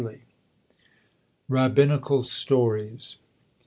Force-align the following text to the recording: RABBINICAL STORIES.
RABBINICAL 1.47 2.23
STORIES. 2.23 3.19